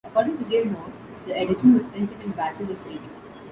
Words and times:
According 0.05 0.39
to 0.39 0.45
Gilmour, 0.45 0.91
the 1.27 1.39
edition 1.39 1.75
was 1.77 1.85
printed 1.85 2.19
in 2.23 2.31
batches 2.31 2.71
of 2.71 2.87
eight. 2.87 3.01